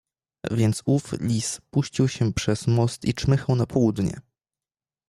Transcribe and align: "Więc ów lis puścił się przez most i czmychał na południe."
"Więc 0.51 0.81
ów 0.85 1.13
lis 1.19 1.61
puścił 1.69 2.07
się 2.07 2.33
przez 2.33 2.67
most 2.67 3.05
i 3.05 3.13
czmychał 3.13 3.55
na 3.55 3.65
południe." 3.65 4.21